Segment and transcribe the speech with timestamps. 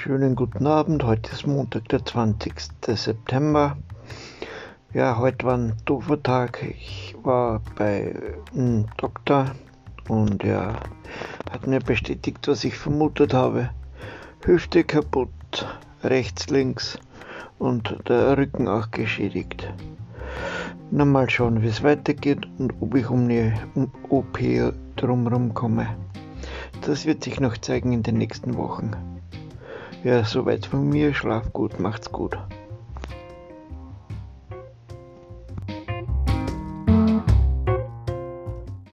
[0.00, 1.02] Schönen guten Abend.
[1.02, 2.54] Heute ist Montag, der 20.
[2.86, 3.76] September.
[4.94, 6.62] Ja, heute war ein doofer Tag.
[6.62, 8.14] Ich war bei
[8.54, 9.56] einem Doktor
[10.06, 10.78] und er
[11.50, 13.70] hat mir bestätigt, was ich vermutet habe.
[14.44, 15.66] Hüfte kaputt,
[16.04, 16.96] rechts, links
[17.58, 19.68] und der Rücken auch geschädigt.
[20.92, 23.52] Na mal schauen, wie es weitergeht und ob ich um eine
[24.10, 24.38] OP
[24.94, 25.88] drumherum komme.
[26.82, 28.92] Das wird sich noch zeigen in den nächsten Wochen.
[30.04, 31.12] Ja, soweit von mir.
[31.12, 32.38] Schlaf gut, macht's gut.